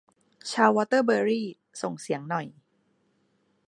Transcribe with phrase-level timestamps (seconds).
[0.51, 1.47] ชาววอเตอร์เบอรี่
[1.81, 2.47] ส่งเสียงหน่อย